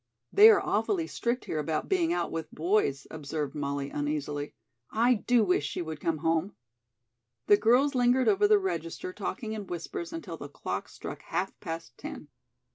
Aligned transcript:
"They 0.33 0.49
are 0.49 0.59
awfully 0.59 1.05
strict 1.05 1.45
here 1.45 1.59
about 1.59 1.87
being 1.87 2.11
out 2.11 2.31
with 2.31 2.49
boys," 2.51 3.05
observed 3.11 3.53
Molly 3.53 3.91
uneasily. 3.91 4.55
"I 4.89 5.13
do 5.13 5.43
wish 5.43 5.63
she 5.67 5.83
would 5.83 5.99
come 6.01 6.17
home." 6.25 6.55
The 7.45 7.57
girls 7.57 7.93
lingered 7.93 8.27
over 8.27 8.47
the 8.47 8.57
register 8.57 9.13
talking 9.13 9.53
in 9.53 9.67
whispers 9.67 10.11
until 10.11 10.37
the 10.37 10.49
clock 10.49 10.89
struck 10.89 11.21
half 11.21 11.53
past 11.59 11.99
ten. 11.99 12.29